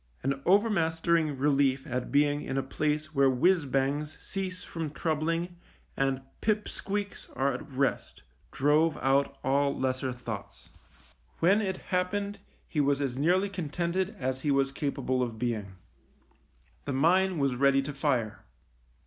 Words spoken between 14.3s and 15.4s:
he was capable of